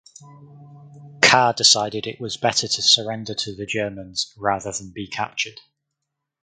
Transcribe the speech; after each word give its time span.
Carr 1.21 1.53
decided 1.53 2.07
it 2.07 2.19
was 2.19 2.35
better 2.35 2.67
to 2.67 2.81
surrender 2.81 3.35
to 3.35 3.55
the 3.55 3.67
Germans 3.67 4.33
rather 4.35 4.71
than 4.71 4.89
be 4.91 5.07
captured. 5.07 5.59